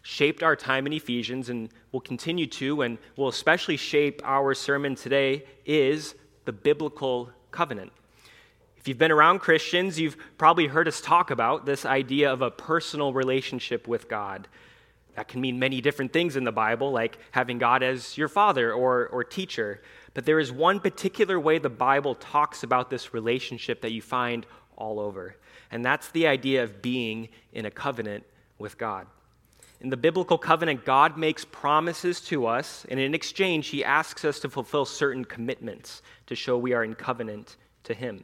[0.00, 4.94] shaped our time in Ephesians and will continue to and will especially shape our sermon
[4.94, 6.14] today is
[6.46, 7.92] the biblical covenant.
[8.78, 12.50] If you've been around Christians, you've probably heard us talk about this idea of a
[12.50, 14.48] personal relationship with God.
[15.14, 18.72] That can mean many different things in the Bible, like having God as your father
[18.72, 19.82] or, or teacher.
[20.14, 24.46] But there is one particular way the Bible talks about this relationship that you find
[24.78, 25.36] all over
[25.70, 28.24] and that's the idea of being in a covenant
[28.58, 29.06] with God.
[29.80, 34.40] In the biblical covenant, God makes promises to us, and in exchange, He asks us
[34.40, 38.22] to fulfill certain commitments to show we are in covenant to Him.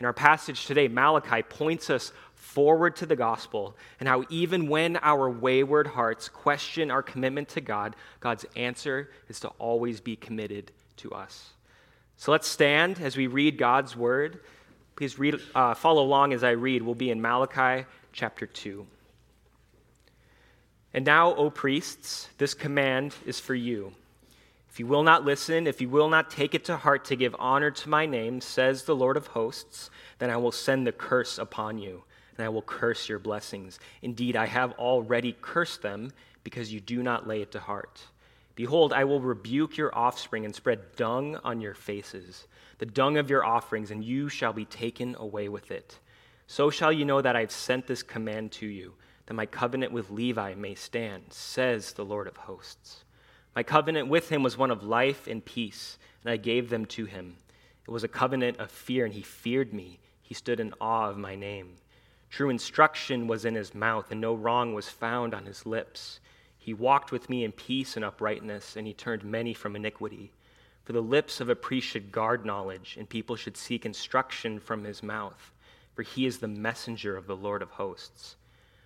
[0.00, 4.96] In our passage today, Malachi points us forward to the gospel and how even when
[4.96, 10.72] our wayward hearts question our commitment to God, God's answer is to always be committed
[10.96, 11.50] to us.
[12.16, 14.40] So let's stand as we read God's word.
[14.96, 16.82] Please read, uh, follow along as I read.
[16.82, 18.86] We'll be in Malachi chapter 2.
[20.94, 23.94] And now, O priests, this command is for you.
[24.68, 27.34] If you will not listen, if you will not take it to heart to give
[27.38, 31.38] honor to my name, says the Lord of hosts, then I will send the curse
[31.38, 32.04] upon you,
[32.36, 33.78] and I will curse your blessings.
[34.02, 36.12] Indeed, I have already cursed them
[36.44, 38.00] because you do not lay it to heart.
[38.54, 42.46] Behold, I will rebuke your offspring and spread dung on your faces
[42.82, 46.00] the dung of your offerings, and you shall be taken away with it.
[46.48, 48.94] So shall you know that I have sent this command to you,
[49.26, 53.04] that my covenant with Levi may stand, says the Lord of hosts.
[53.54, 57.04] My covenant with him was one of life and peace, and I gave them to
[57.04, 57.36] him.
[57.86, 60.00] It was a covenant of fear, and he feared me.
[60.20, 61.76] He stood in awe of my name.
[62.30, 66.18] True instruction was in his mouth, and no wrong was found on his lips.
[66.58, 70.32] He walked with me in peace and uprightness, and he turned many from iniquity.
[70.84, 74.84] For the lips of a priest should guard knowledge, and people should seek instruction from
[74.84, 75.52] his mouth,
[75.94, 78.36] for he is the messenger of the Lord of hosts.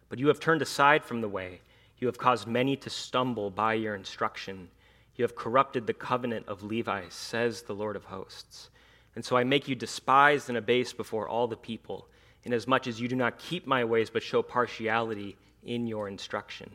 [0.08, 1.60] But you have turned aside from the way.
[1.98, 4.68] You have caused many to stumble by your instruction.
[5.16, 8.68] You have corrupted the covenant of Levi, says the Lord of hosts.
[9.14, 12.06] And so I make you despised and abased before all the people,
[12.44, 16.70] inasmuch as you do not keep my ways, but show partiality in your instruction.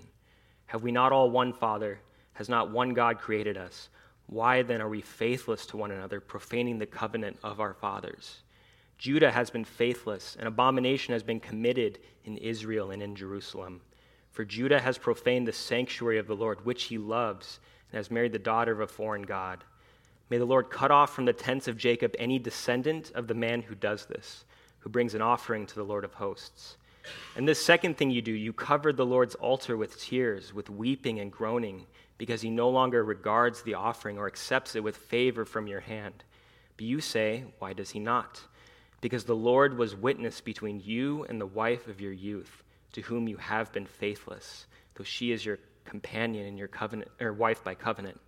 [0.65, 1.99] Have we not all one Father?
[2.33, 3.89] Has not one God created us?
[4.31, 8.43] Why then are we faithless to one another, profaning the covenant of our fathers?
[8.97, 13.81] Judah has been faithless, and abomination has been committed in Israel and in Jerusalem.
[14.31, 17.59] For Judah has profaned the sanctuary of the Lord, which he loves,
[17.91, 19.65] and has married the daughter of a foreign God.
[20.29, 23.61] May the Lord cut off from the tents of Jacob any descendant of the man
[23.61, 24.45] who does this,
[24.79, 26.77] who brings an offering to the Lord of hosts.
[27.35, 31.19] And this second thing you do, you cover the Lord's altar with tears, with weeping
[31.19, 31.85] and groaning
[32.21, 36.23] because he no longer regards the offering or accepts it with favor from your hand.
[36.77, 38.39] But you say, Why does he not?
[39.01, 43.27] Because the Lord was witness between you and the wife of your youth, to whom
[43.27, 47.73] you have been faithless, though she is your companion and your covenant or wife by
[47.73, 48.21] covenant.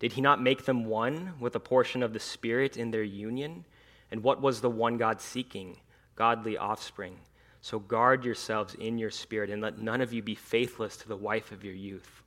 [0.00, 3.64] Did he not make them one with a portion of the Spirit in their union?
[4.10, 5.78] And what was the one God seeking?
[6.14, 7.16] Godly offspring.
[7.62, 11.16] So guard yourselves in your spirit, and let none of you be faithless to the
[11.16, 12.20] wife of your youth.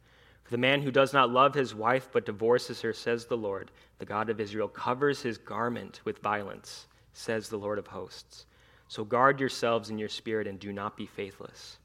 [0.50, 4.06] The man who does not love his wife but divorces her, says the Lord, the
[4.06, 8.46] God of Israel, covers his garment with violence, says the Lord of hosts.
[8.88, 11.78] So guard yourselves in your spirit and do not be faithless.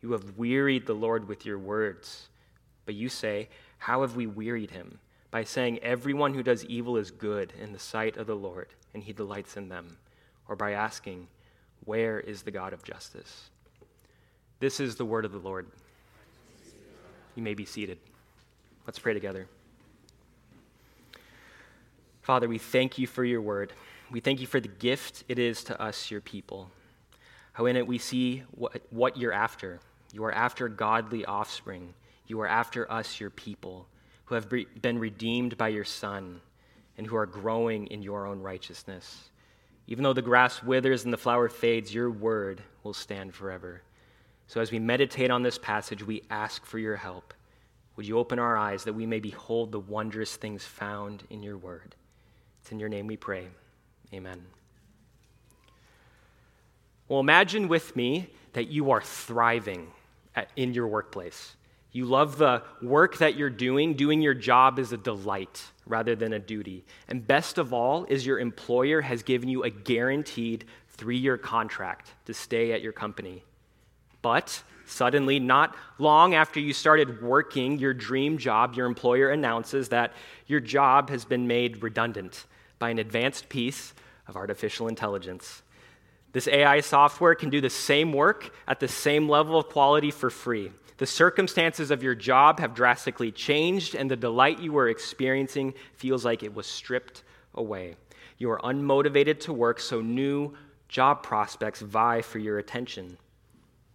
[0.00, 2.28] You have wearied the Lord with your words.
[2.84, 4.98] But you say, How have we wearied him?
[5.30, 9.02] By saying, Everyone who does evil is good in the sight of the Lord, and
[9.02, 9.96] he delights in them.
[10.48, 11.28] Or by asking,
[11.84, 13.50] Where is the God of justice?
[14.58, 15.68] This is the word of the Lord.
[17.34, 17.98] You may be seated.
[18.86, 19.46] Let's pray together.
[22.22, 23.72] Father, we thank you for your word.
[24.10, 26.70] We thank you for the gift it is to us, your people.
[27.52, 29.80] How in it we see what, what you're after.
[30.12, 31.94] You are after godly offspring
[32.32, 33.86] you are after us, your people,
[34.24, 34.48] who have
[34.80, 36.40] been redeemed by your Son
[36.96, 39.28] and who are growing in your own righteousness.
[39.86, 43.82] Even though the grass withers and the flower fades, your word will stand forever.
[44.46, 47.32] So as we meditate on this passage, we ask for your help.
[47.96, 51.58] Would you open our eyes that we may behold the wondrous things found in your
[51.58, 51.94] word?
[52.60, 53.48] It's in your name we pray.
[54.14, 54.42] Amen.
[57.08, 59.88] Well, imagine with me that you are thriving
[60.34, 61.56] at, in your workplace.
[61.90, 63.94] You love the work that you're doing.
[63.94, 66.84] Doing your job is a delight rather than a duty.
[67.08, 72.12] And best of all is your employer has given you a guaranteed three year contract
[72.26, 73.44] to stay at your company.
[74.22, 80.12] But suddenly, not long after you started working your dream job, your employer announces that
[80.46, 82.46] your job has been made redundant
[82.78, 83.94] by an advanced piece
[84.28, 85.62] of artificial intelligence.
[86.32, 90.30] This AI software can do the same work at the same level of quality for
[90.30, 90.72] free.
[90.96, 96.24] The circumstances of your job have drastically changed, and the delight you were experiencing feels
[96.24, 97.22] like it was stripped
[97.54, 97.96] away.
[98.38, 100.54] You are unmotivated to work, so new
[100.88, 103.18] job prospects vie for your attention.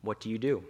[0.01, 0.63] What do you do?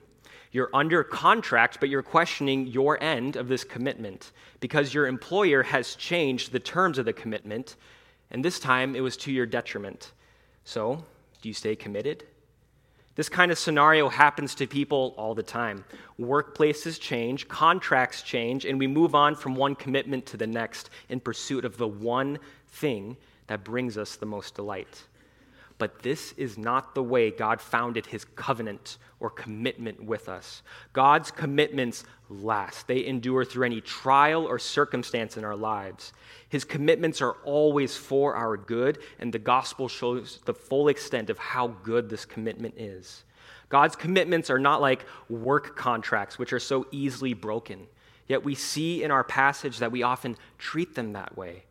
[0.52, 5.96] You're under contract, but you're questioning your end of this commitment because your employer has
[5.96, 7.76] changed the terms of the commitment,
[8.32, 10.12] and this time it was to your detriment.
[10.64, 11.04] So,
[11.42, 12.24] do you stay committed?
[13.16, 15.84] This kind of scenario happens to people all the time.
[16.20, 21.20] Workplaces change, contracts change, and we move on from one commitment to the next in
[21.20, 22.38] pursuit of the one
[22.70, 25.04] thing that brings us the most delight.
[25.80, 30.64] But this is not the way God founded his covenant or commitment with us.
[30.92, 36.14] God's commitments last, they endure through any trial or circumstance in our lives.
[36.50, 41.38] His commitments are always for our good, and the gospel shows the full extent of
[41.38, 43.24] how good this commitment is.
[43.70, 47.88] God's commitments are not like work contracts, which are so easily broken.
[48.28, 51.64] Yet we see in our passage that we often treat them that way.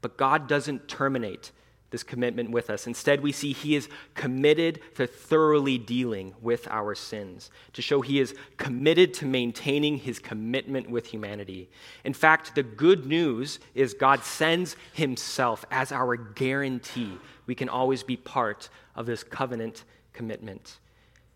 [0.00, 1.50] But God doesn't terminate
[1.94, 2.88] this commitment with us.
[2.88, 8.18] Instead, we see he is committed to thoroughly dealing with our sins, to show he
[8.18, 11.70] is committed to maintaining his commitment with humanity.
[12.02, 17.12] In fact, the good news is God sends himself as our guarantee.
[17.46, 20.78] We can always be part of this covenant commitment.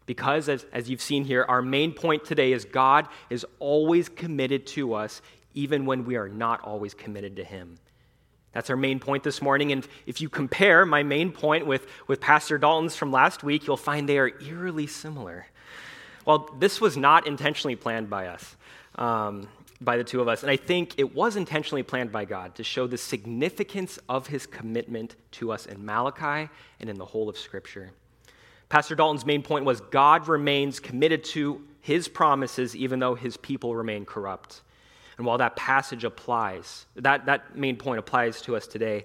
[0.06, 4.66] Because, as, as you've seen here, our main point today is God is always committed
[4.69, 5.22] to us,
[5.55, 7.78] even when we are not always committed to him.
[8.58, 9.70] That's our main point this morning.
[9.70, 13.76] And if you compare my main point with, with Pastor Dalton's from last week, you'll
[13.76, 15.46] find they are eerily similar.
[16.26, 18.56] Well, this was not intentionally planned by us,
[18.96, 19.46] um,
[19.81, 20.43] by the two of us.
[20.43, 24.44] And I think it was intentionally planned by God to show the significance of his
[24.44, 26.50] commitment to us in Malachi
[26.81, 27.93] and in the whole of Scripture.
[28.69, 33.77] Pastor Dalton's main point was God remains committed to his promises even though his people
[33.77, 34.62] remain corrupt.
[35.19, 39.05] And while that passage applies, that, that main point applies to us today,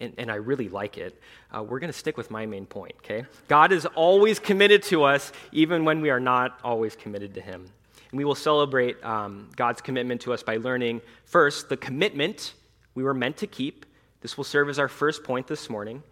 [0.00, 1.20] and, and I really like it,
[1.54, 3.26] uh, we're going to stick with my main point, okay?
[3.48, 7.68] God is always committed to us, even when we are not always committed to Him.
[8.10, 12.54] And we will celebrate um, God's commitment to us by learning first the commitment
[12.94, 13.84] we were meant to keep.
[14.20, 16.02] This will serve as our first point this morning.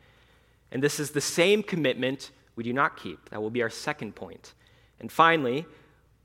[0.73, 3.31] And this is the same commitment we do not keep.
[3.31, 4.55] That will be our second point.
[4.99, 5.67] And finally,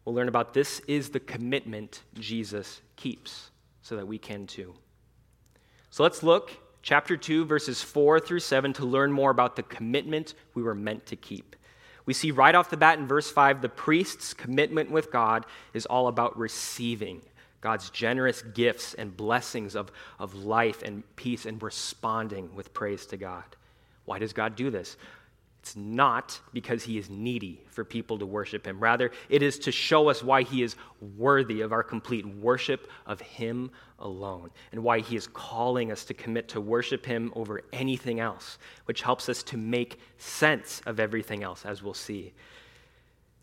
[0.05, 4.73] we'll learn about this is the commitment Jesus keeps so that we can too.
[5.89, 10.33] So let's look, chapter 2, verses 4 through 7, to learn more about the commitment
[10.53, 11.55] we were meant to keep.
[12.05, 15.85] We see right off the bat in verse 5 the priest's commitment with God is
[15.85, 17.21] all about receiving
[17.61, 23.17] God's generous gifts and blessings of, of life and peace and responding with praise to
[23.17, 23.43] God.
[24.05, 24.97] Why does God do this?
[25.61, 28.79] It's not because he is needy for people to worship him.
[28.79, 30.75] Rather, it is to show us why he is
[31.17, 36.15] worthy of our complete worship of him alone and why he is calling us to
[36.15, 41.43] commit to worship him over anything else, which helps us to make sense of everything
[41.43, 42.33] else, as we'll see.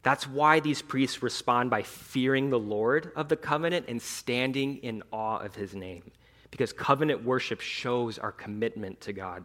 [0.02, 5.04] That's why these priests respond by fearing the Lord of the covenant and standing in
[5.12, 6.10] awe of his name,
[6.50, 9.44] because covenant worship shows our commitment to God.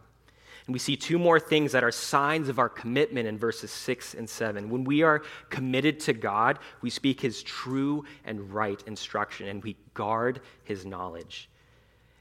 [0.66, 4.14] And we see two more things that are signs of our commitment in verses 6
[4.14, 4.70] and 7.
[4.70, 9.76] When we are committed to God, we speak his true and right instruction, and we
[9.92, 11.50] guard his knowledge.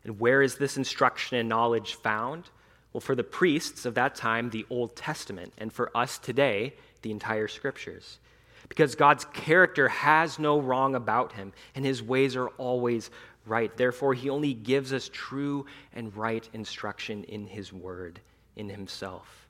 [0.04, 2.50] And where is this instruction and knowledge found?
[2.92, 7.12] Well, for the priests of that time, the Old Testament, and for us today, the
[7.12, 8.20] entire scriptures.
[8.68, 13.10] Because God's character has no wrong about him, and his ways are always
[13.46, 13.76] right.
[13.76, 18.20] Therefore, he only gives us true and right instruction in his word
[18.56, 19.48] in himself.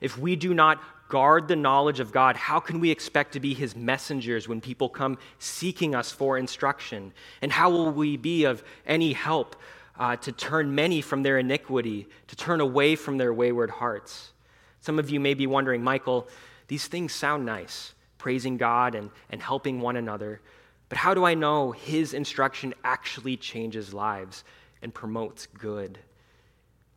[0.00, 3.54] If we do not guard the knowledge of God, how can we expect to be
[3.54, 7.12] his messengers when people come seeking us for instruction?
[7.40, 9.56] And how will we be of any help
[9.98, 14.32] uh, to turn many from their iniquity, to turn away from their wayward hearts?
[14.80, 16.28] Some of you may be wondering, Michael,
[16.68, 20.40] these things sound nice, praising God and, and helping one another.
[20.88, 24.44] But how do I know his instruction actually changes lives
[24.82, 25.98] and promotes good?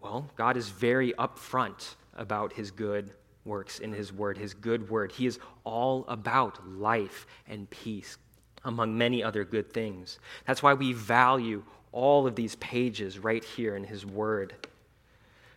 [0.01, 3.11] Well, God is very upfront about his good
[3.45, 5.11] works in his word, his good word.
[5.11, 8.17] He is all about life and peace,
[8.63, 10.19] among many other good things.
[10.45, 14.53] That's why we value all of these pages right here in his word.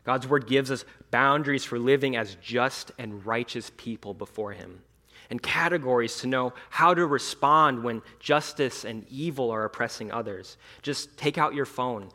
[0.05, 4.83] God's word gives us boundaries for living as just and righteous people before him
[5.31, 10.59] and categories to know how to respond when justice and evil are oppressing others.
[10.83, 12.11] Just take out your phone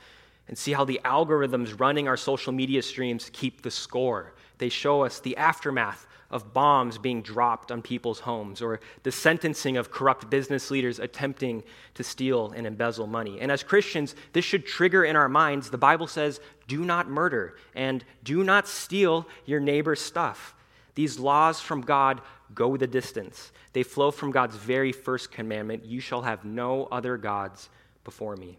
[0.47, 4.33] and see how the algorithms running our social media streams keep the score.
[4.57, 9.77] They show us the aftermath of bombs being dropped on people's homes or the sentencing
[9.77, 11.63] of corrupt business leaders attempting
[11.93, 13.39] to steal and embezzle money.
[13.39, 17.55] And as Christians, this should trigger in our minds the Bible says, do not murder
[17.75, 20.53] and do not steal your neighbor's stuff.
[20.95, 22.21] These laws from God
[22.53, 23.51] go the distance.
[23.73, 27.69] They flow from God's very first commandment you shall have no other gods
[28.03, 28.57] before me.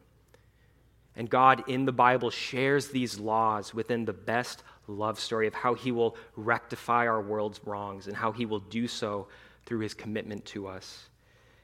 [1.19, 5.75] And God in the Bible shares these laws within the best love story of how
[5.75, 9.27] he will rectify our world's wrongs and how he will do so
[9.67, 11.09] through his commitment to us.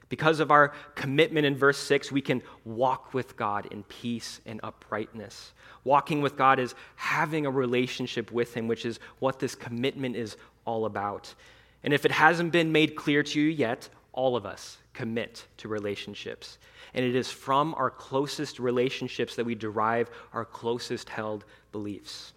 [0.08, 4.60] Because of our commitment in verse 6, we can walk with God in peace and
[4.62, 5.52] uprightness.
[5.84, 10.36] Walking with God is having a relationship with Him, which is what this commitment is
[10.64, 11.34] all about.
[11.82, 15.68] And if it hasn't been made clear to you yet, all of us commit to
[15.68, 16.58] relationships.
[16.94, 22.32] And it is from our closest relationships that we derive our closest held beliefs.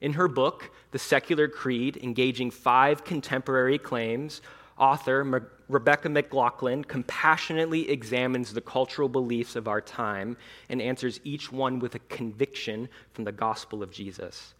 [0.00, 4.42] In her book, The Secular Creed, engaging five contemporary claims,
[4.78, 10.36] author Rebecca McLaughlin compassionately examines the cultural beliefs of our time
[10.68, 14.54] and answers each one with a conviction from the gospel of Jesus.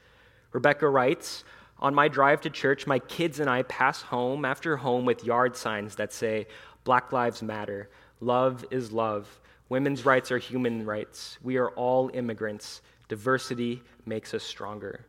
[0.53, 1.45] Rebecca writes,
[1.79, 5.57] on my drive to church, my kids and I pass home after home with yard
[5.57, 6.47] signs that say,
[6.85, 12.83] Black Lives Matter, love is love, women's rights are human rights, we are all immigrants,
[13.09, 15.05] diversity makes us stronger.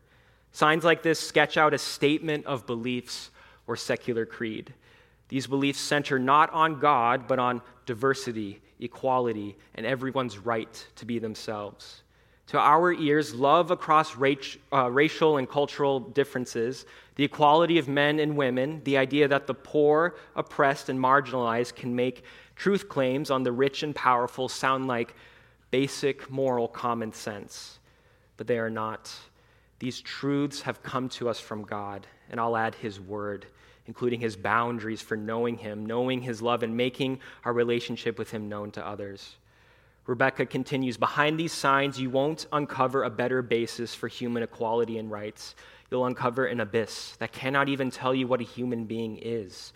[0.51, 3.29] Signs like this sketch out a statement of beliefs
[3.67, 4.73] or secular creed.
[5.29, 11.19] These beliefs center not on God, but on diversity, equality, and everyone's right to be
[11.19, 12.03] themselves
[12.47, 16.85] to our ears love across uh, racial and cultural differences,
[17.15, 21.95] the equality of men and women, the idea that the poor, oppressed, and marginalized can
[21.95, 22.23] make
[22.57, 25.15] truth claims on the rich and powerful sound like
[25.71, 27.79] basic moral common sense.
[28.37, 29.13] But they are not.
[29.79, 33.45] These truths have come to us from God, and I'll add His word,
[33.85, 38.49] including His boundaries for knowing Him, knowing His love, and making our relationship with Him
[38.49, 39.35] known to others.
[40.07, 45.11] Rebecca continues Behind these signs, you won't uncover a better basis for human equality and
[45.11, 45.53] rights.
[45.91, 49.73] You'll uncover an abyss that cannot even tell you what a human being is.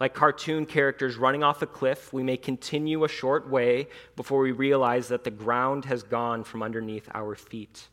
[0.00, 4.52] Like cartoon characters running off a cliff, we may continue a short way before we
[4.52, 7.88] realize that the ground has gone from underneath our feet.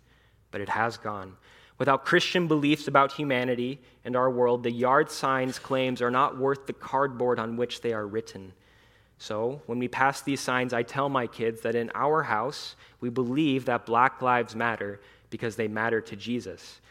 [0.49, 1.37] But it has gone.
[1.77, 6.67] Without Christian beliefs about humanity and our world, the yard signs' claims are not worth
[6.67, 8.53] the cardboard on which they are written.
[9.17, 13.09] So, when we pass these signs, I tell my kids that in our house, we
[13.09, 16.81] believe that black lives matter because they matter to Jesus.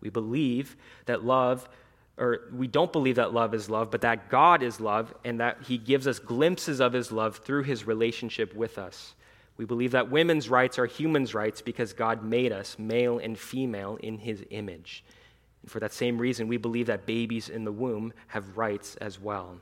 [0.00, 1.68] We believe that love,
[2.18, 5.58] or we don't believe that love is love, but that God is love and that
[5.62, 9.14] He gives us glimpses of His love through His relationship with us.
[9.56, 13.96] We believe that women's rights are humans' rights because God made us male and female
[14.02, 15.04] in His image.
[15.62, 19.20] And for that same reason, we believe that babies in the womb have rights as
[19.20, 19.56] well.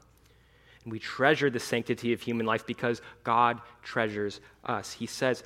[0.84, 4.92] And we treasure the sanctity of human life because God treasures us.
[4.92, 5.42] He says,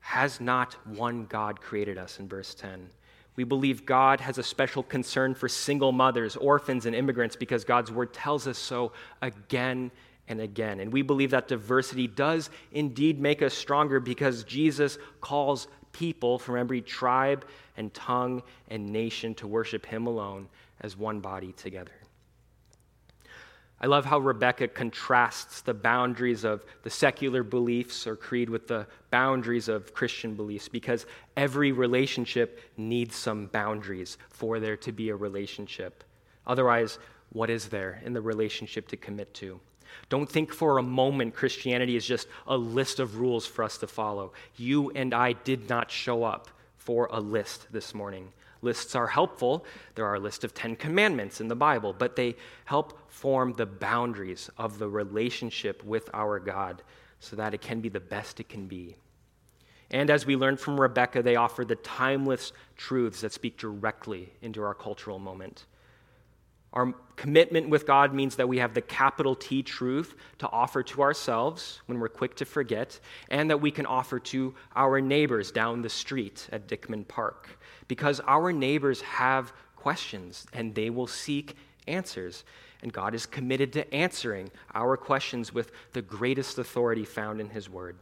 [0.00, 2.88] Has not one God created us in verse 10?
[3.36, 7.90] We believe God has a special concern for single mothers, orphans, and immigrants because God's
[7.90, 9.90] word tells us so again
[10.28, 10.80] and again.
[10.80, 16.56] And we believe that diversity does indeed make us stronger because Jesus calls people from
[16.56, 17.44] every tribe
[17.76, 20.48] and tongue and nation to worship him alone
[20.80, 22.01] as one body together.
[23.82, 28.86] I love how Rebecca contrasts the boundaries of the secular beliefs or creed with the
[29.10, 31.04] boundaries of Christian beliefs because
[31.36, 36.04] every relationship needs some boundaries for there to be a relationship.
[36.46, 39.58] Otherwise, what is there in the relationship to commit to?
[40.08, 43.88] Don't think for a moment Christianity is just a list of rules for us to
[43.88, 44.32] follow.
[44.56, 48.32] You and I did not show up for a list this morning.
[48.62, 49.66] Lists are helpful.
[49.96, 53.66] There are a list of 10 commandments in the Bible, but they help form the
[53.66, 56.82] boundaries of the relationship with our God
[57.20, 58.96] so that it can be the best it can be.
[59.90, 64.62] And as we learned from Rebecca, they offer the timeless truths that speak directly into
[64.62, 65.66] our cultural moment.
[66.72, 71.02] Our commitment with God means that we have the capital T truth to offer to
[71.02, 72.98] ourselves when we're quick to forget,
[73.30, 77.58] and that we can offer to our neighbors down the street at Dickman Park.
[77.88, 82.44] Because our neighbors have questions and they will seek answers.
[82.82, 87.68] And God is committed to answering our questions with the greatest authority found in His
[87.68, 87.96] Word.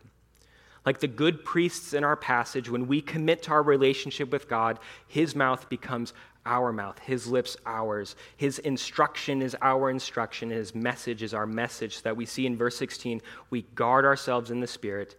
[0.87, 4.79] Like the good priests in our passage, when we commit to our relationship with God,
[5.07, 6.15] His mouth becomes
[6.47, 8.17] our mouth, his lips ours.
[8.37, 12.03] His instruction is our instruction, his message is our message.
[12.03, 13.21] That we see in verse 16,
[13.51, 15.19] we guard ourselves in the Spirit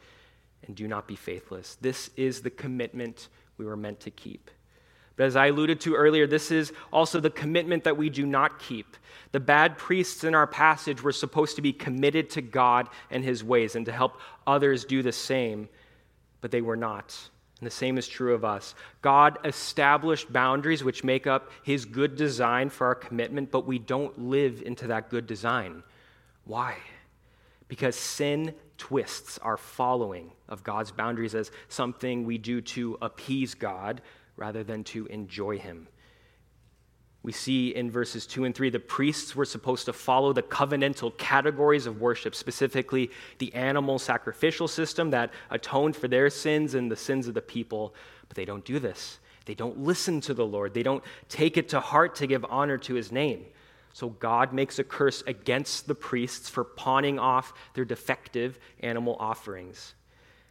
[0.66, 1.78] and do not be faithless.
[1.82, 4.50] This is the commitment we were meant to keep.
[5.16, 8.60] But as I alluded to earlier, this is also the commitment that we do not
[8.60, 8.98] keep.
[9.32, 13.44] The bad priests in our passage were supposed to be committed to God and his
[13.44, 15.70] ways and to help others do the same,
[16.40, 17.16] but they were not.
[17.62, 18.74] And the same is true of us.
[19.04, 24.18] God established boundaries which make up his good design for our commitment, but we don't
[24.18, 25.84] live into that good design.
[26.44, 26.78] Why?
[27.68, 34.02] Because sin twists our following of God's boundaries as something we do to appease God
[34.36, 35.88] rather than to enjoy him.
[37.24, 41.16] We see in verses 2 and 3 the priests were supposed to follow the covenantal
[41.18, 46.96] categories of worship, specifically the animal sacrificial system that atoned for their sins and the
[46.96, 47.94] sins of the people.
[48.28, 49.20] But they don't do this.
[49.46, 52.78] They don't listen to the Lord, they don't take it to heart to give honor
[52.80, 53.46] to his name.
[53.94, 59.96] So God makes a curse against the priests for pawning off their defective animal offerings.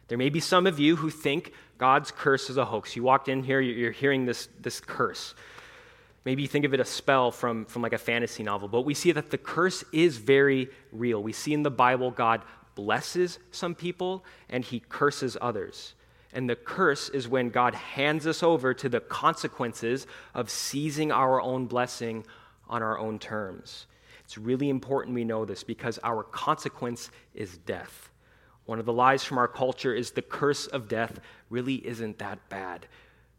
[0.09, 2.95] There may be some of you who think God's curse is a hoax.
[2.95, 5.33] You walked in here, you're hearing this, this curse.
[6.23, 8.93] Maybe you think of it a spell from, from like a fantasy novel, but we
[8.93, 11.21] see that the curse is very real.
[11.21, 12.43] We see in the Bible God
[12.75, 15.95] blesses some people and he curses others.
[16.33, 21.41] And the curse is when God hands us over to the consequences of seizing our
[21.41, 22.25] own blessing
[22.69, 23.87] on our own terms.
[24.23, 28.09] It's really important we know this because our consequence is death.
[28.65, 32.47] One of the lies from our culture is the curse of death really isn't that
[32.47, 32.85] bad.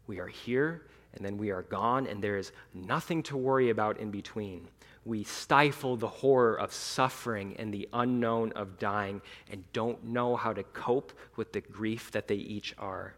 [0.05, 0.83] We are here
[1.15, 4.67] and then we are gone, and there is nothing to worry about in between.
[5.05, 9.21] We stifle the horror of suffering and the unknown of dying
[9.51, 13.15] and don't know how to cope with the grief that they each are.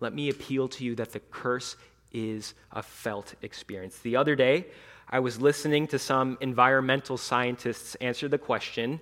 [0.00, 1.76] Let me appeal to you that the curse
[2.12, 3.98] is a felt experience.
[3.98, 4.66] The other day,
[5.08, 9.00] I was listening to some environmental scientists answer the question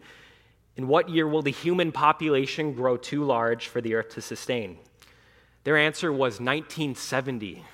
[0.77, 4.79] In what year will the human population grow too large for the earth to sustain?
[5.65, 7.65] Their answer was 1970.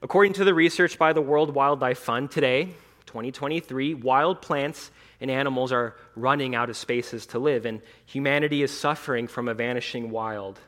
[0.00, 2.66] According to the research by the World Wildlife Fund, today,
[3.06, 8.70] 2023, wild plants and animals are running out of spaces to live, and humanity is
[8.70, 10.60] suffering from a vanishing wild.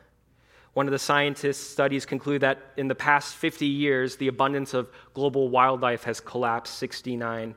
[0.73, 4.89] One of the scientists' studies conclude that in the past 50 years, the abundance of
[5.13, 7.53] global wildlife has collapsed 69%.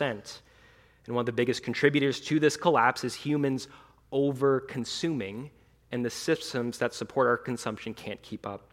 [0.00, 3.68] And one of the biggest contributors to this collapse is humans
[4.10, 5.50] over consuming,
[5.92, 8.69] and the systems that support our consumption can't keep up.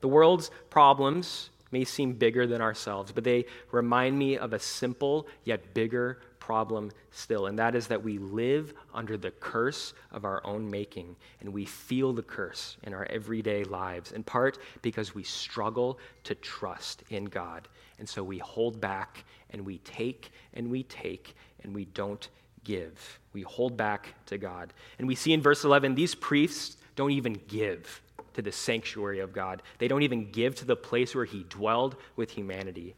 [0.00, 5.26] The world's problems may seem bigger than ourselves, but they remind me of a simple
[5.44, 10.40] yet bigger problem still, and that is that we live under the curse of our
[10.46, 15.22] own making, and we feel the curse in our everyday lives, in part because we
[15.22, 17.68] struggle to trust in God.
[17.98, 22.28] And so we hold back and we take and we take and we don't
[22.64, 23.20] give.
[23.34, 24.72] We hold back to God.
[24.98, 28.00] And we see in verse 11, these priests don't even give
[28.38, 29.64] to the sanctuary of God.
[29.78, 32.94] They don't even give to the place where He dwelled with humanity.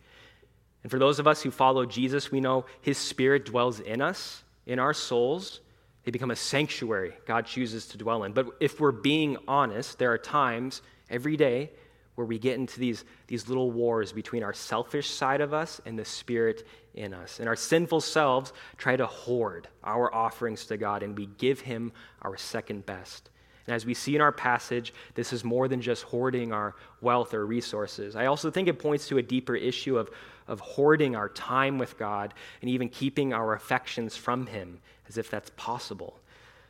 [0.82, 4.42] And for those of us who follow Jesus, we know His Spirit dwells in us,
[4.66, 5.60] in our souls.
[6.04, 8.34] They become a sanctuary God chooses to dwell in.
[8.34, 11.70] But if we're being honest, there are times every day
[12.16, 15.98] where we get into these, these little wars between our selfish side of us and
[15.98, 17.40] the Spirit in us.
[17.40, 21.92] And our sinful selves try to hoard our offerings to God, and we give Him
[22.20, 23.30] our second best.
[23.70, 27.34] And as we see in our passage, this is more than just hoarding our wealth
[27.34, 28.16] or resources.
[28.16, 30.10] I also think it points to a deeper issue of,
[30.48, 35.30] of hoarding our time with God and even keeping our affections from Him, as if
[35.30, 36.18] that's possible.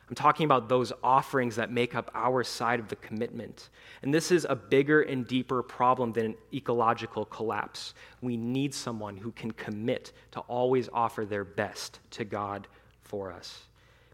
[0.09, 3.69] I'm talking about those offerings that make up our side of the commitment.
[4.03, 7.95] And this is a bigger and deeper problem than an ecological collapse.
[8.21, 12.67] We need someone who can commit to always offer their best to God
[13.01, 13.63] for us.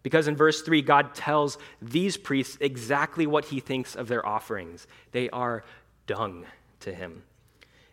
[0.07, 4.87] Because in verse 3, God tells these priests exactly what he thinks of their offerings
[5.11, 5.65] they are
[6.05, 6.45] dung
[6.79, 7.23] to him.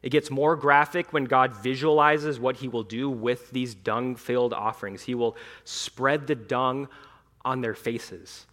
[0.00, 4.52] It gets more graphic when God visualizes what he will do with these dung filled
[4.52, 5.02] offerings.
[5.02, 6.86] He will spread the dung
[7.44, 8.46] on their faces.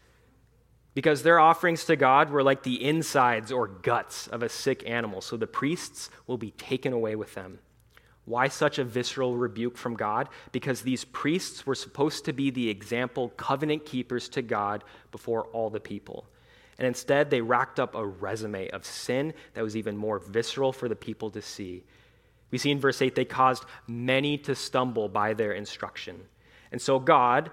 [0.95, 5.21] Because their offerings to God were like the insides or guts of a sick animal,
[5.21, 7.60] so the priests will be taken away with them.
[8.26, 10.30] Why such a visceral rebuke from God?
[10.52, 15.70] Because these priests were supposed to be the example covenant keepers to God before all
[15.70, 16.26] the people.
[16.78, 20.88] And instead, they racked up a resume of sin that was even more visceral for
[20.88, 21.84] the people to see.
[22.52, 26.20] We see in verse 8, they caused many to stumble by their instruction.
[26.72, 27.52] And so God,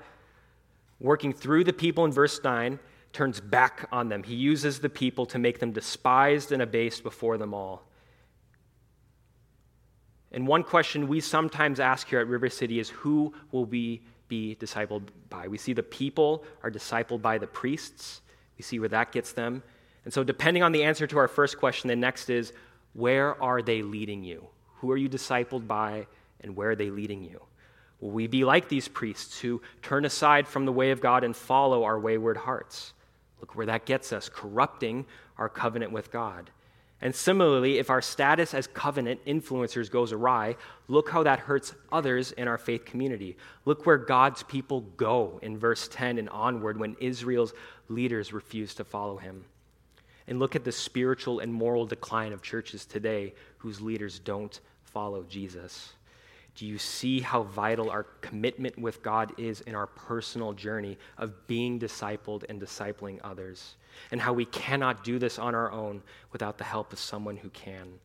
[1.01, 2.79] working through the people in verse 9,
[3.13, 4.23] turns back on them.
[4.23, 7.88] He uses the people to make them despised and abased before them all.
[10.33, 14.57] And one question we sometimes ask here at River City is who will we be
[14.61, 15.49] discipled by?
[15.49, 18.21] We see the people are discipled by the priests.
[18.59, 19.63] We see where that gets them.
[20.05, 22.53] And so, depending on the answer to our first question, the next is
[22.93, 24.49] where are they leading you?
[24.77, 26.07] Who are you discipled by,
[26.41, 27.43] and where are they leading you?
[28.01, 31.35] Will we be like these priests who turn aside from the way of God and
[31.35, 32.93] follow our wayward hearts?
[33.41, 36.51] Look where that gets us, corrupting our covenant with God.
[37.01, 40.57] And similarly, if our status as covenant influencers goes awry,
[40.89, 43.37] look how that hurts others in our faith community.
[43.65, 47.55] Look where God's people go in verse 10 and onward when Israel's
[47.89, 49.45] leaders refuse to follow him.
[50.27, 55.23] And look at the spiritual and moral decline of churches today whose leaders don't follow
[55.23, 55.93] Jesus.
[56.59, 61.47] Do you see how vital our commitment with God is in our personal journey of
[61.47, 63.77] being discipled and discipling others?
[64.11, 67.49] And how we cannot do this on our own without the help of someone who
[67.51, 68.01] can.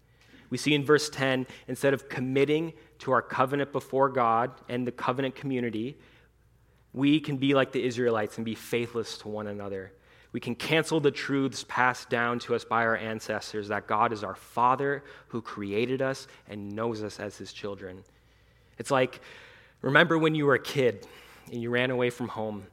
[0.52, 4.92] We see in verse 10, instead of committing to our covenant before God and the
[4.92, 5.98] covenant community,
[6.94, 9.94] we can be like the Israelites and be faithless to one another.
[10.32, 14.24] We can cancel the truths passed down to us by our ancestors that God is
[14.24, 18.04] our Father who created us and knows us as his children.
[18.78, 19.22] It's like,
[19.82, 21.08] remember when you were a kid
[21.52, 22.66] and you ran away from home?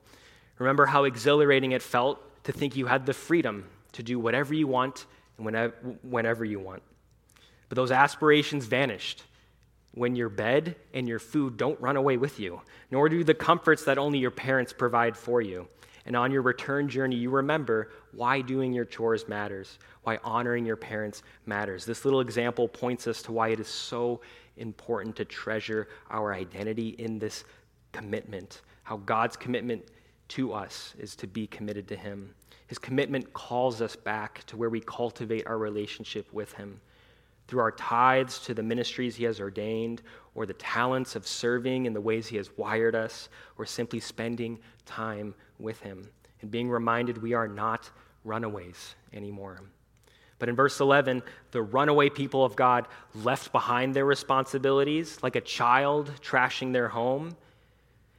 [0.58, 4.66] Remember how exhilarating it felt to think you had the freedom to do whatever you
[4.66, 6.82] want and whenever, whenever you want.
[7.68, 9.22] But those aspirations vanished
[9.92, 12.60] when your bed and your food don't run away with you,
[12.90, 15.68] nor do the comforts that only your parents provide for you.
[16.06, 20.76] And on your return journey, you remember why doing your chores matters, why honoring your
[20.76, 21.84] parents matters.
[21.84, 24.20] This little example points us to why it is so
[24.60, 27.44] important to treasure our identity in this
[27.92, 29.84] commitment, how God's commitment
[30.28, 32.34] to us is to be committed to Him.
[32.68, 36.80] His commitment calls us back to where we cultivate our relationship with Him.
[37.48, 40.02] Through our tithes to the ministries He has ordained,
[40.36, 44.60] or the talents of serving in the ways He has wired us, or simply spending
[44.86, 46.08] time with Him
[46.42, 47.90] and being reminded we are not
[48.24, 49.60] runaways anymore.
[50.40, 51.22] But in verse 11,
[51.52, 57.36] the runaway people of God left behind their responsibilities like a child trashing their home.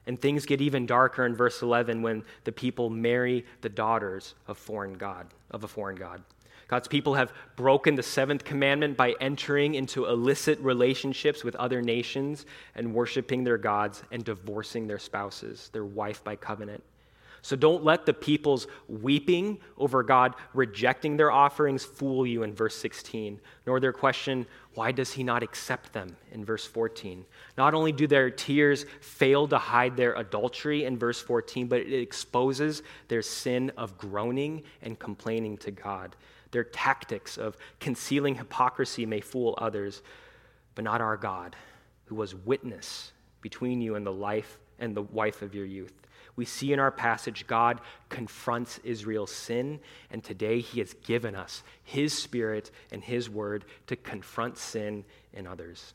[0.08, 4.58] And things get even darker in verse 11 when the people marry the daughters of
[4.58, 6.24] foreign God, of a foreign God.
[6.68, 12.46] God's people have broken the seventh commandment by entering into illicit relationships with other nations
[12.76, 16.82] and worshiping their gods and divorcing their spouses, their wife by covenant.
[17.44, 22.76] So don't let the people's weeping over God rejecting their offerings fool you in verse
[22.76, 27.26] 16, nor their question, why does he not accept them in verse 14?
[27.58, 31.94] Not only do their tears fail to hide their adultery in verse 14, but it
[31.94, 36.16] exposes their sin of groaning and complaining to God.
[36.52, 40.04] Their tactics of concealing hypocrisy may fool others,
[40.76, 41.56] but not our God,
[42.06, 46.01] who was witness between you and the life and the wife of your youth
[46.42, 51.62] we see in our passage God confronts Israel's sin, and today he has given us
[51.84, 55.94] his spirit and his word to confront sin in others.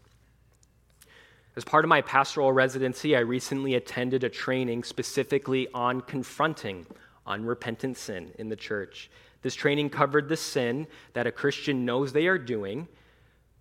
[1.57, 6.87] As part of my pastoral residency, I recently attended a training specifically on confronting
[7.27, 9.11] unrepentant sin in the church.
[9.43, 12.87] This training covered the sin that a Christian knows they are doing,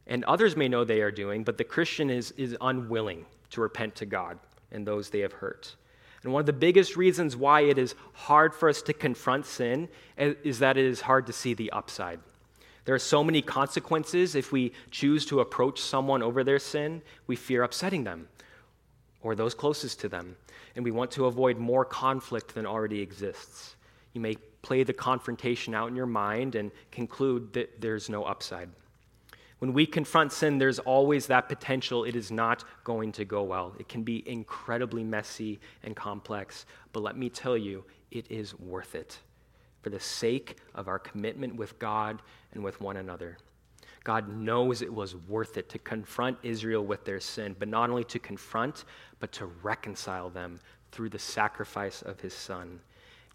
[0.05, 3.95] and others may know they are doing, but the Christian is, is unwilling to repent
[3.95, 4.37] to God
[4.71, 5.75] and those they have hurt.
[6.25, 9.87] And one of the biggest reasons why it is hard for us to confront sin
[10.17, 12.19] is that it is hard to see the upside.
[12.85, 17.03] There are so many consequences if we choose to approach someone over their sin.
[17.27, 18.27] We fear upsetting them
[19.21, 20.35] or those closest to them,
[20.75, 23.75] and we want to avoid more conflict than already exists.
[24.13, 28.69] You may play the confrontation out in your mind and conclude that there's no upside.
[29.65, 33.73] When we confront sin, there's always that potential it is not going to go well.
[33.79, 38.93] It can be incredibly messy and complex, but let me tell you, it is worth
[38.93, 39.17] it
[39.81, 42.21] for the sake of our commitment with God
[42.53, 43.39] and with one another.
[44.03, 48.03] God knows it was worth it to confront Israel with their sin, but not only
[48.03, 48.85] to confront,
[49.19, 50.59] but to reconcile them
[50.91, 52.81] through the sacrifice of his son.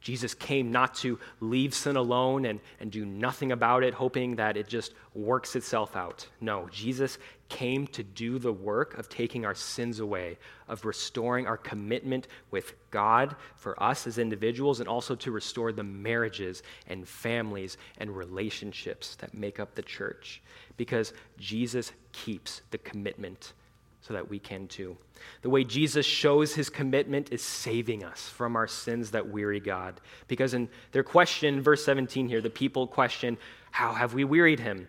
[0.01, 4.57] Jesus came not to leave sin alone and, and do nothing about it, hoping that
[4.57, 6.27] it just works itself out.
[6.41, 7.19] No, Jesus
[7.51, 12.75] came to do the work of taking our sins away, of restoring our commitment with
[12.91, 19.17] God for us as individuals, and also to restore the marriages and families and relationships
[19.17, 20.41] that make up the church.
[20.77, 23.53] Because Jesus keeps the commitment
[24.01, 24.97] so that we can too.
[25.43, 30.01] The way Jesus shows his commitment is saving us from our sins that weary God.
[30.29, 33.37] Because in their question, verse 17 here, the people question,
[33.71, 34.89] How have we wearied him?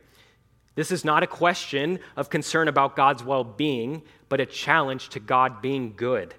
[0.75, 5.19] This is not a question of concern about God's well being, but a challenge to
[5.19, 6.33] God being good.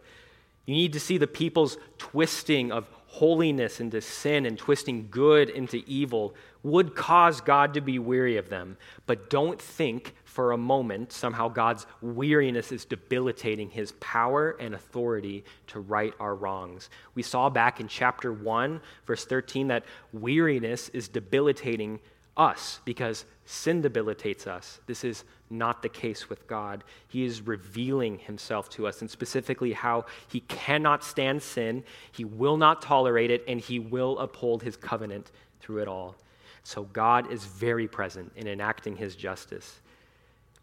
[0.64, 5.82] You need to see the people's twisting of holiness into sin and twisting good into
[5.86, 8.78] evil would cause God to be weary of them.
[9.04, 15.44] But don't think for a moment somehow God's weariness is debilitating his power and authority
[15.66, 16.88] to right our wrongs.
[17.14, 22.00] We saw back in chapter 1, verse 13, that weariness is debilitating
[22.34, 24.80] us because sin debilitates us.
[24.86, 26.82] This is not the case with God.
[27.08, 32.56] He is revealing himself to us, and specifically how he cannot stand sin, he will
[32.56, 36.16] not tolerate it, and he will uphold his covenant through it all.
[36.62, 39.81] So God is very present in enacting his justice.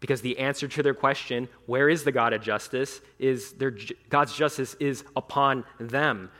[0.00, 3.76] Because the answer to their question, where is the God of justice, is their,
[4.08, 6.30] God's justice is upon them.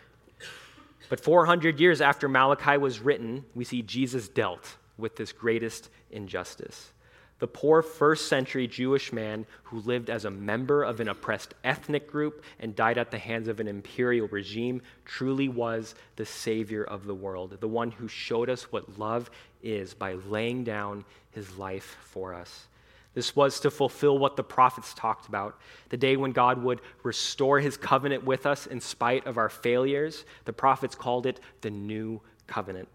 [1.10, 6.92] But 400 years after Malachi was written, we see Jesus dealt with this greatest injustice.
[7.40, 12.06] The poor first century Jewish man who lived as a member of an oppressed ethnic
[12.06, 17.06] group and died at the hands of an imperial regime truly was the savior of
[17.06, 19.30] the world, the one who showed us what love
[19.62, 22.66] is by laying down his life for us.
[23.14, 27.58] This was to fulfill what the prophets talked about the day when God would restore
[27.58, 30.24] his covenant with us in spite of our failures.
[30.44, 32.88] The prophets called it the new covenant.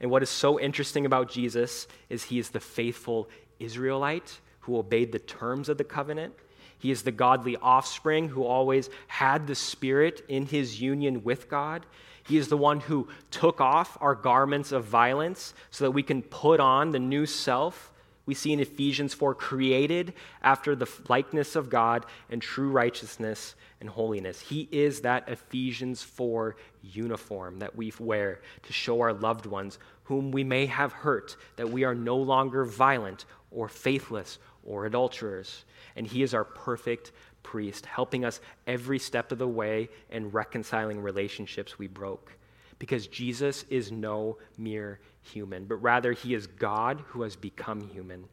[0.00, 5.12] And what is so interesting about Jesus is he is the faithful Israelite who obeyed
[5.12, 6.34] the terms of the covenant.
[6.78, 11.86] He is the godly offspring who always had the Spirit in his union with God.
[12.24, 16.22] He is the one who took off our garments of violence so that we can
[16.22, 17.92] put on the new self
[18.26, 20.12] we see in Ephesians 4 created
[20.42, 24.40] after the likeness of God and true righteousness and holiness.
[24.40, 30.30] He is that Ephesians 4 uniform that we wear to show our loved ones whom
[30.30, 35.64] we may have hurt that we are no longer violent or faithless or adulterers.
[35.94, 37.12] And He is our perfect
[37.42, 42.32] priest, helping us every step of the way and reconciling relationships we broke.
[42.78, 48.24] Because Jesus is no mere human, but rather he is God who has become human.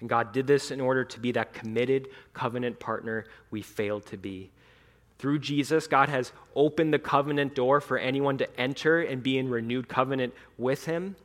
[0.00, 4.16] And God did this in order to be that committed covenant partner we failed to
[4.16, 4.50] be.
[5.18, 9.48] Through Jesus, God has opened the covenant door for anyone to enter and be in
[9.48, 11.16] renewed covenant with him.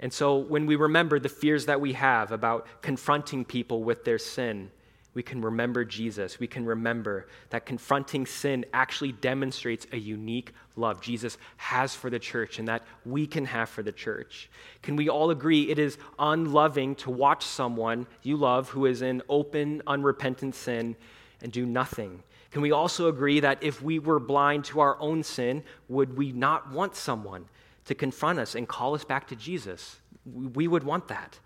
[0.00, 4.18] And so, when we remember the fears that we have about confronting people with their
[4.18, 4.70] sin,
[5.18, 6.38] we can remember Jesus.
[6.38, 12.20] We can remember that confronting sin actually demonstrates a unique love Jesus has for the
[12.20, 14.48] church and that we can have for the church.
[14.80, 19.20] Can we all agree it is unloving to watch someone you love who is in
[19.28, 20.94] open, unrepentant sin
[21.42, 22.22] and do nothing?
[22.52, 26.30] Can we also agree that if we were blind to our own sin, would we
[26.30, 27.46] not want someone
[27.86, 29.96] to confront us and call us back to Jesus?
[30.24, 31.40] We would want that,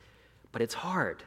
[0.53, 1.23] but it's hard.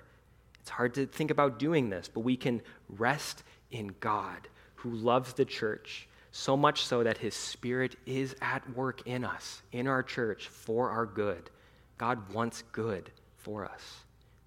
[0.65, 4.47] It's hard to think about doing this, but we can rest in God
[4.77, 9.61] who loves the church so much so that his spirit is at work in us,
[9.71, 11.51] in our church, for our good.
[11.99, 13.99] God wants good for us.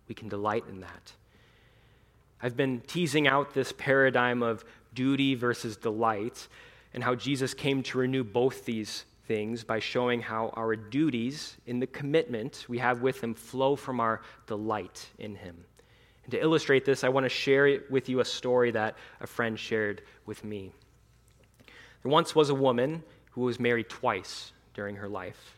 [0.08, 1.12] We can delight in that.
[2.42, 6.48] I've been teasing out this paradigm of duty versus delight
[6.94, 11.78] and how Jesus came to renew both these things by showing how our duties in
[11.78, 15.64] the commitment we have with him flow from our delight in him.
[16.28, 19.58] And to illustrate this, I want to share with you a story that a friend
[19.58, 20.74] shared with me.
[22.02, 25.56] There once was a woman who was married twice during her life.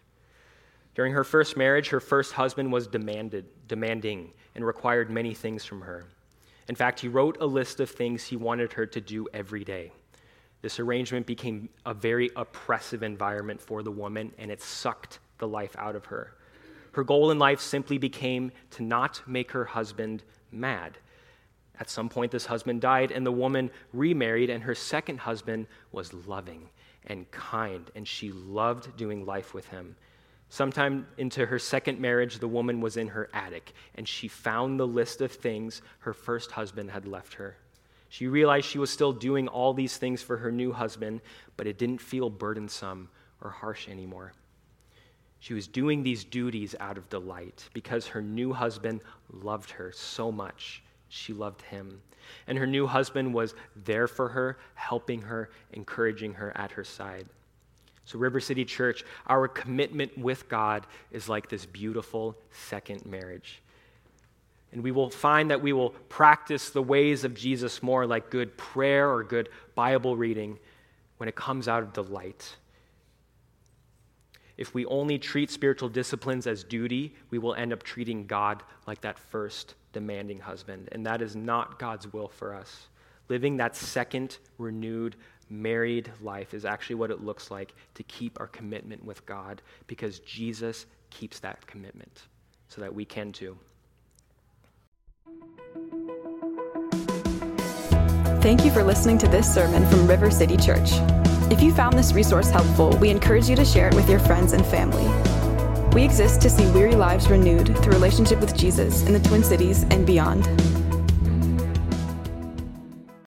[0.95, 5.81] During her first marriage, her first husband was demanded, demanding and required many things from
[5.81, 6.05] her.
[6.69, 9.91] In fact, he wrote a list of things he wanted her to do every day.
[10.63, 15.75] This arrangement became a very oppressive environment for the woman, and it sucked the life
[15.77, 16.37] out of her.
[16.93, 20.99] Her goal in life simply became to not make her husband mad.
[21.79, 26.13] At some point, this husband died, and the woman remarried, and her second husband was
[26.13, 26.69] loving
[27.07, 29.97] and kind, and she loved doing life with him.
[30.49, 34.87] Sometime into her second marriage, the woman was in her attic, and she found the
[34.87, 37.57] list of things her first husband had left her.
[38.09, 41.21] She realized she was still doing all these things for her new husband,
[41.57, 43.09] but it didn't feel burdensome
[43.41, 44.33] or harsh anymore.
[45.41, 49.01] She was doing these duties out of delight because her new husband
[49.33, 50.83] loved her so much.
[51.09, 52.03] She loved him.
[52.47, 57.27] And her new husband was there for her, helping her, encouraging her at her side.
[58.05, 63.63] So, River City Church, our commitment with God is like this beautiful second marriage.
[64.73, 68.57] And we will find that we will practice the ways of Jesus more, like good
[68.57, 70.59] prayer or good Bible reading,
[71.17, 72.57] when it comes out of delight.
[74.61, 79.01] If we only treat spiritual disciplines as duty, we will end up treating God like
[79.01, 80.91] that first demanding husband.
[80.93, 82.89] And that is not God's will for us.
[83.31, 85.17] Living that second renewed
[85.49, 90.19] married life is actually what it looks like to keep our commitment with God because
[90.21, 92.25] Jesus keeps that commitment
[92.69, 93.57] so that we can too.
[98.43, 100.91] Thank you for listening to this sermon from River City Church.
[101.51, 104.53] If you found this resource helpful, we encourage you to share it with your friends
[104.53, 105.05] and family.
[105.93, 109.83] We exist to see weary lives renewed through relationship with Jesus in the Twin Cities
[109.91, 110.47] and beyond.